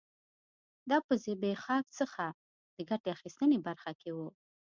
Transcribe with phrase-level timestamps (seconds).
[0.89, 2.25] دا په زبېښاک څخه
[2.75, 4.17] د ګټې اخیستنې برخه کې و